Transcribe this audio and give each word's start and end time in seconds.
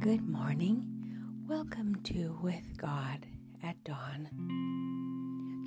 Good 0.00 0.26
morning. 0.26 0.86
Welcome 1.46 1.94
to 2.04 2.38
With 2.42 2.78
God 2.78 3.26
at 3.62 3.84
Dawn. 3.84 4.30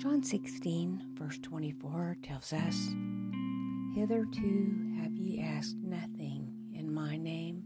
John 0.02 0.24
16, 0.24 1.14
verse 1.16 1.38
24 1.38 2.16
tells 2.20 2.52
us, 2.52 2.88
Hitherto 3.94 4.96
have 5.00 5.14
ye 5.14 5.40
asked 5.40 5.76
nothing 5.76 6.52
in 6.74 6.92
my 6.92 7.16
name. 7.16 7.62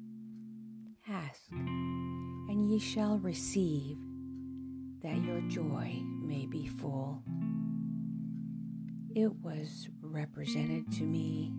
Ask, 1.08 1.40
and 1.50 2.70
ye 2.70 2.78
shall 2.78 3.18
receive, 3.18 3.96
that 5.02 5.24
your 5.24 5.40
joy 5.48 6.02
may 6.20 6.44
be 6.44 6.66
full. 6.66 7.22
It 9.16 9.32
was 9.36 9.88
represented 10.02 10.92
to 10.98 11.04
me 11.04 11.50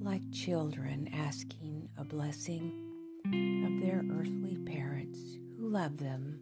like 0.00 0.22
children 0.32 1.10
asking 1.12 1.90
a 1.98 2.04
blessing 2.04 2.87
of 3.24 3.80
their 3.80 4.04
earthly 4.12 4.58
parents 4.64 5.18
who 5.56 5.68
love 5.68 5.98
them. 5.98 6.40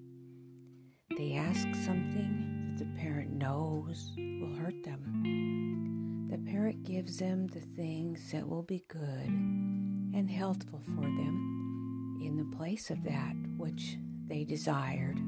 They 1.17 1.35
ask 1.35 1.67
something 1.85 2.75
that 2.77 2.85
the 2.85 3.01
parent 3.01 3.33
knows 3.33 4.13
will 4.17 4.55
hurt 4.57 4.83
them. 4.85 6.29
The 6.31 6.39
parent 6.51 6.85
gives 6.85 7.19
them 7.19 7.47
the 7.47 7.61
things 7.61 8.31
that 8.33 8.49
will 8.49 8.63
be 8.63 8.85
good 8.89 9.29
and 9.29 10.31
healthful 10.31 10.83
for 10.95 11.03
them 11.03 12.19
in 12.23 12.37
the 12.37 12.57
place 12.57 12.91
of 12.91 13.05
that 13.05 13.35
which 13.57 13.97
they 14.27 14.45
desired. 14.45 15.19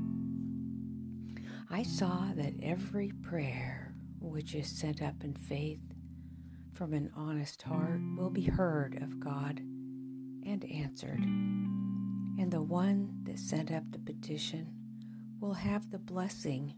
I 1.71 1.83
saw 1.83 2.29
that 2.35 2.55
every 2.63 3.13
prayer 3.23 3.95
which 4.21 4.55
is 4.55 4.69
sent 4.69 5.03
up 5.03 5.23
in 5.23 5.35
faith 5.35 5.81
from 6.73 6.93
an 6.95 7.11
honest 7.17 7.63
heart 7.63 8.01
will 8.17 8.31
be 8.31 8.45
heard 8.45 9.03
of 9.03 9.21
God 9.21 9.61
and 10.63 10.73
answered. 10.73 11.21
And 12.41 12.51
the 12.51 12.63
one 12.63 13.21
that 13.25 13.39
sent 13.39 13.71
up 13.71 13.85
the 13.91 13.99
petition 13.99 14.73
will 15.41 15.55
have 15.55 15.91
the 15.91 15.99
blessing 15.99 16.75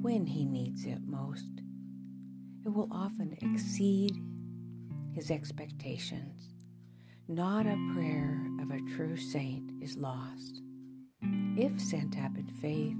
when 0.00 0.26
he 0.26 0.44
needs 0.44 0.84
it 0.84 1.00
most. 1.04 1.62
It 2.64 2.68
will 2.70 2.88
often 2.90 3.36
exceed 3.42 4.16
his 5.14 5.30
expectations. 5.30 6.48
Not 7.28 7.66
a 7.66 7.92
prayer 7.94 8.46
of 8.60 8.70
a 8.70 8.80
true 8.94 9.16
saint 9.16 9.70
is 9.82 9.96
lost 9.96 10.62
if 11.56 11.80
sent 11.80 12.18
up 12.18 12.36
in 12.36 12.46
faith 12.60 12.96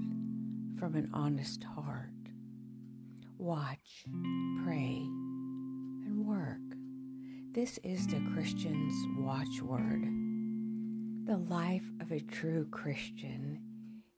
from 0.79 0.95
an 0.95 1.09
honest 1.13 1.63
heart. 1.63 2.09
Watch, 3.37 4.05
pray, 4.63 5.01
and 6.05 6.25
work. 6.25 6.76
This 7.57 7.79
is 7.83 8.05
the 8.05 8.21
Christian's 8.35 8.93
watchword. 9.17 10.03
The 11.25 11.37
life 11.49 11.89
of 11.99 12.11
a 12.11 12.19
true 12.19 12.67
Christian 12.69 13.59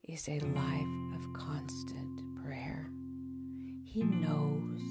is 0.03 0.27
a 0.27 0.41
life 0.41 1.15
of 1.15 1.33
constant 1.33 2.19
prayer. 2.43 2.89
He 3.85 4.03
knows 4.03 4.81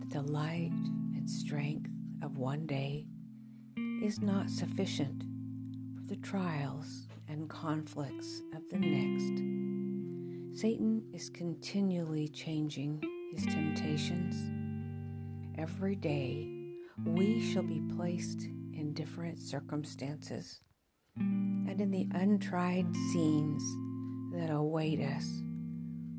that 0.00 0.10
the 0.10 0.30
light 0.30 0.74
and 1.16 1.26
strength 1.26 1.88
of 2.22 2.36
one 2.36 2.66
day 2.66 3.06
is 4.02 4.20
not 4.20 4.50
sufficient 4.50 5.22
for 5.96 6.02
the 6.02 6.20
trials 6.20 7.08
and 7.28 7.48
conflicts 7.48 8.42
of 8.54 8.60
the 8.68 8.78
next. 8.78 10.60
Satan 10.60 11.02
is 11.14 11.30
continually 11.30 12.28
changing 12.28 13.02
his 13.34 13.46
temptations. 13.46 14.36
Every 15.56 15.96
day, 15.96 16.59
we 17.04 17.40
shall 17.40 17.62
be 17.62 17.80
placed 17.96 18.42
in 18.74 18.92
different 18.92 19.38
circumstances 19.38 20.60
and 21.16 21.80
in 21.80 21.90
the 21.90 22.08
untried 22.12 22.86
scenes 23.10 23.62
that 24.34 24.50
await 24.50 25.00
us. 25.00 25.26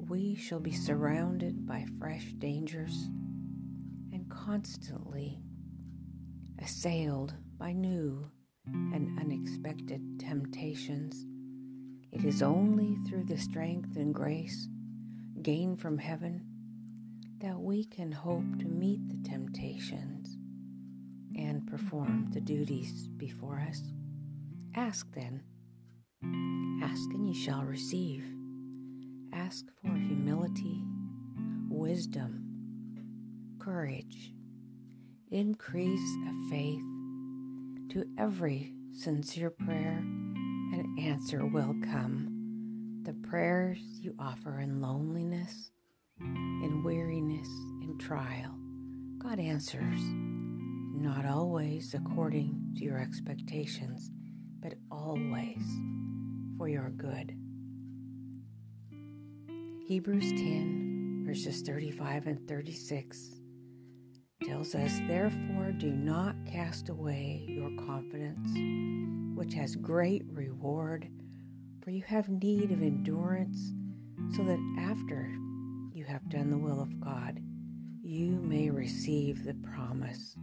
We 0.09 0.35
shall 0.35 0.59
be 0.59 0.71
surrounded 0.71 1.67
by 1.67 1.85
fresh 1.99 2.33
dangers 2.33 2.93
and 4.11 4.29
constantly 4.29 5.39
assailed 6.59 7.33
by 7.57 7.73
new 7.73 8.29
and 8.65 9.19
unexpected 9.19 10.01
temptations. 10.19 11.25
It 12.11 12.25
is 12.25 12.41
only 12.41 12.97
through 13.07 13.25
the 13.25 13.37
strength 13.37 13.95
and 13.95 14.13
grace 14.13 14.67
gained 15.41 15.79
from 15.79 15.97
heaven 15.97 16.45
that 17.39 17.59
we 17.59 17.85
can 17.85 18.11
hope 18.11 18.59
to 18.59 18.65
meet 18.65 19.07
the 19.09 19.29
temptations 19.29 20.37
and 21.37 21.67
perform 21.67 22.27
the 22.31 22.41
duties 22.41 23.07
before 23.17 23.59
us. 23.67 23.81
Ask 24.75 25.07
then. 25.13 25.43
Ask 26.83 27.09
and 27.11 27.27
ye 27.27 27.33
shall 27.33 27.63
receive. 27.63 28.23
Ask 29.33 29.65
for 29.81 29.93
humility, 29.93 30.83
wisdom, 31.69 32.43
courage, 33.59 34.33
increase 35.29 36.17
of 36.27 36.49
faith. 36.49 36.83
To 37.91 38.05
every 38.17 38.73
sincere 38.93 39.49
prayer, 39.49 39.97
an 39.99 40.95
answer 40.99 41.45
will 41.45 41.75
come. 41.91 43.01
The 43.03 43.13
prayers 43.27 43.79
you 43.99 44.15
offer 44.19 44.59
in 44.59 44.81
loneliness, 44.81 45.71
in 46.19 46.83
weariness, 46.83 47.47
in 47.81 47.97
trial, 47.99 48.55
God 49.17 49.39
answers 49.39 50.01
not 50.93 51.25
always 51.25 51.93
according 51.93 52.73
to 52.77 52.83
your 52.83 52.97
expectations, 52.99 54.11
but 54.61 54.73
always 54.91 55.63
for 56.57 56.67
your 56.67 56.89
good. 56.89 57.35
Hebrews 59.87 60.31
10, 60.31 61.23
verses 61.25 61.61
35 61.61 62.27
and 62.27 62.47
36 62.47 63.41
tells 64.43 64.75
us, 64.75 64.99
Therefore, 65.07 65.71
do 65.77 65.91
not 65.91 66.35
cast 66.45 66.89
away 66.89 67.43
your 67.47 67.71
confidence, 67.85 68.49
which 69.37 69.53
has 69.53 69.75
great 69.75 70.23
reward, 70.31 71.09
for 71.83 71.91
you 71.91 72.03
have 72.03 72.29
need 72.29 72.71
of 72.71 72.81
endurance, 72.81 73.73
so 74.35 74.43
that 74.43 74.59
after 74.79 75.31
you 75.93 76.05
have 76.05 76.29
done 76.29 76.49
the 76.49 76.57
will 76.57 76.81
of 76.81 76.99
God, 76.99 77.39
you 78.11 78.31
may 78.41 78.69
receive 78.69 79.45
the 79.45 79.53
promise. 79.53 80.35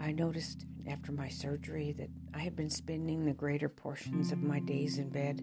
I 0.00 0.10
noticed 0.12 0.64
after 0.88 1.12
my 1.12 1.28
surgery 1.28 1.94
that 1.98 2.08
I 2.32 2.38
had 2.38 2.56
been 2.56 2.70
spending 2.70 3.26
the 3.26 3.34
greater 3.34 3.68
portions 3.68 4.32
of 4.32 4.42
my 4.42 4.58
days 4.60 4.96
in 4.96 5.10
bed. 5.10 5.42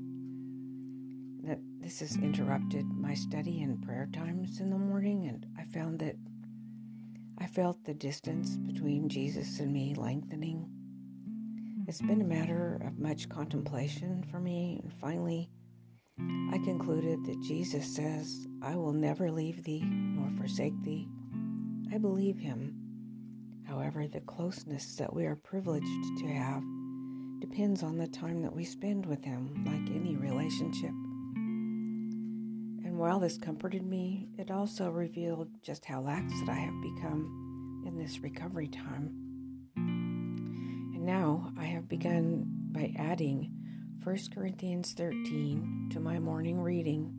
That 1.44 1.60
this 1.80 2.00
has 2.00 2.16
interrupted 2.16 2.84
my 2.88 3.14
study 3.14 3.62
and 3.62 3.80
prayer 3.84 4.10
times 4.12 4.60
in 4.60 4.72
the 4.72 4.78
morning, 4.80 5.28
and 5.28 5.46
I 5.56 5.66
found 5.66 6.00
that 6.00 6.16
I 7.38 7.46
felt 7.46 7.84
the 7.84 7.94
distance 7.94 8.58
between 8.58 9.08
Jesus 9.08 9.60
and 9.60 9.72
me 9.72 9.94
lengthening. 9.94 10.68
It's 11.88 12.02
been 12.02 12.22
a 12.22 12.26
matter 12.26 12.82
of 12.84 12.98
much 12.98 13.30
contemplation 13.30 14.26
for 14.32 14.40
me, 14.40 14.80
and 14.82 14.92
finally, 14.92 15.52
I 16.54 16.58
concluded 16.64 17.26
that 17.26 17.42
Jesus 17.42 17.96
says, 17.96 18.48
I 18.62 18.76
will 18.76 18.94
never 18.94 19.32
leave 19.32 19.64
thee 19.64 19.84
nor 19.86 20.30
forsake 20.32 20.82
thee. 20.84 21.08
I 21.94 21.98
believe 21.98 22.38
him 22.38 22.80
However, 23.70 24.08
the 24.08 24.22
closeness 24.22 24.96
that 24.96 25.14
we 25.14 25.28
are 25.28 25.36
privileged 25.36 26.18
to 26.18 26.28
have 26.28 26.64
depends 27.40 27.84
on 27.84 28.00
the 28.00 28.08
time 28.08 28.42
that 28.42 28.56
we 28.56 28.66
spend 28.66 29.06
with 29.06 29.24
Him, 29.24 29.64
like 29.64 29.96
any 29.96 30.16
relationship. 30.16 30.90
And 32.84 32.98
while 32.98 33.20
this 33.20 33.38
comforted 33.38 33.86
me, 33.86 34.30
it 34.40 34.50
also 34.50 34.90
revealed 34.90 35.50
just 35.62 35.86
how 35.86 36.02
lax 36.02 36.34
that 36.40 36.50
I 36.50 36.56
have 36.56 36.82
become 36.82 37.84
in 37.86 37.96
this 37.96 38.22
recovery 38.22 38.70
time. 38.70 39.12
And 39.76 41.06
now 41.06 41.54
I 41.56 41.66
have 41.66 41.88
begun 41.88 42.46
by 42.72 42.92
adding 42.98 43.52
1 44.02 44.18
Corinthians 44.34 44.94
13 44.94 45.90
to 45.92 46.00
my 46.00 46.20
morning 46.20 46.62
reading 46.62 47.12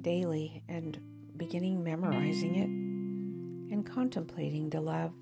daily 0.00 0.64
and 0.68 0.98
beginning 1.36 1.84
memorizing 1.84 2.56
it 2.56 3.72
and 3.72 3.86
contemplating 3.86 4.68
the 4.68 4.80
love 4.80 5.12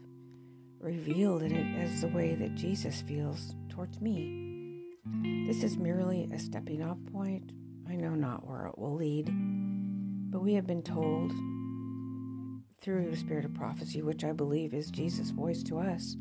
revealed 0.81 1.43
in 1.43 1.55
it 1.55 1.79
as 1.83 2.01
the 2.01 2.09
way 2.09 2.35
that 2.35 2.55
Jesus 2.55 3.03
feels 3.03 3.55
towards 3.69 4.01
me. 4.01 4.81
This 5.47 5.63
is 5.63 5.77
merely 5.77 6.31
a 6.33 6.39
stepping 6.39 6.83
off 6.83 6.97
point. 7.13 7.53
I 7.87 7.95
know 7.95 8.15
not 8.15 8.49
where 8.49 8.65
it 8.65 8.79
will 8.79 8.95
lead, 8.95 9.31
but 10.31 10.41
we 10.41 10.55
have 10.55 10.67
been 10.67 10.83
told 10.83 11.33
through 12.81 13.11
the 13.11 13.17
spirit 13.19 13.45
of 13.45 13.53
prophecy, 13.53 14.01
which 14.01 14.25
I 14.25 14.33
believe 14.33 14.73
is 14.73 14.91
Jesus' 14.91 15.31
voice 15.31 15.63
to 15.65 15.79
us, 15.79 16.17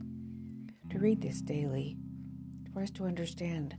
to 0.90 1.00
read 1.00 1.22
this 1.22 1.40
daily, 1.40 1.96
for 2.74 2.82
us 2.82 2.92
to 2.92 3.06
understand 3.06 3.78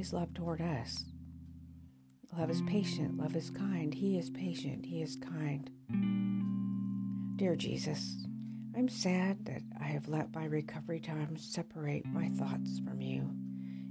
his 0.00 0.14
love 0.14 0.32
toward 0.32 0.62
us. 0.62 1.04
Love 2.34 2.48
is 2.48 2.62
patient, 2.62 3.18
love 3.18 3.36
is 3.36 3.50
kind. 3.50 3.92
He 3.92 4.18
is 4.18 4.30
patient, 4.30 4.86
he 4.86 5.02
is 5.02 5.14
kind. 5.16 5.70
Dear 7.36 7.54
Jesus, 7.54 8.16
I'm 8.74 8.88
sad 8.88 9.44
that 9.44 9.60
I 9.78 9.84
have 9.84 10.08
let 10.08 10.34
my 10.34 10.46
recovery 10.46 11.00
time 11.00 11.36
separate 11.36 12.06
my 12.06 12.28
thoughts 12.28 12.78
from 12.78 13.02
you 13.02 13.30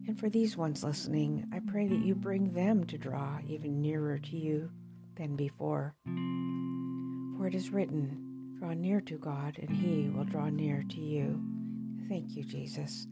And 0.08 0.20
for 0.20 0.32
these 0.32 0.58
ones 0.58 0.84
listening, 0.84 1.46
I 1.54 1.60
pray 1.60 1.88
that 1.88 2.04
you 2.04 2.16
bring 2.16 2.54
them 2.54 2.86
to 2.86 2.98
draw 2.98 3.38
even 3.48 3.80
nearer 3.80 4.18
to 4.18 4.36
you 4.36 4.72
than 5.16 5.36
before. 5.36 5.94
For 7.38 7.46
it 7.46 7.54
is 7.54 7.70
written, 7.70 8.56
Draw 8.58 8.74
near 8.74 9.00
to 9.02 9.20
God, 9.20 9.60
and 9.62 9.70
he 9.70 10.10
will 10.10 10.24
draw 10.24 10.50
near 10.50 10.84
to 10.90 11.00
you. 11.00 11.40
Thank 12.10 12.36
you, 12.36 12.44
Jesus, 12.44 13.06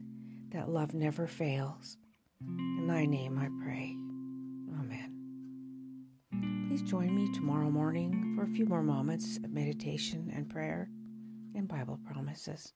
that 0.50 0.68
love 0.68 0.94
never 0.94 1.28
fails. 1.28 1.96
In 2.40 2.86
thy 2.86 3.04
name 3.06 3.38
I 3.38 3.48
pray. 3.64 3.96
Amen. 4.80 6.66
Please 6.68 6.82
join 6.82 7.14
me 7.14 7.32
tomorrow 7.32 7.70
morning 7.70 8.34
for 8.36 8.44
a 8.44 8.48
few 8.48 8.66
more 8.66 8.82
moments 8.82 9.38
of 9.38 9.50
meditation 9.50 10.30
and 10.34 10.48
prayer 10.48 10.88
and 11.54 11.66
Bible 11.66 11.98
promises. 12.06 12.72